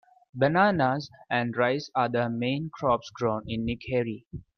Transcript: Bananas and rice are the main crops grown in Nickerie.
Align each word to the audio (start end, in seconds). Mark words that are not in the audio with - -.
Bananas 0.33 1.11
and 1.29 1.55
rice 1.55 1.91
are 1.93 2.09
the 2.09 2.27
main 2.27 2.71
crops 2.73 3.11
grown 3.11 3.43
in 3.47 3.65
Nickerie. 3.65 4.25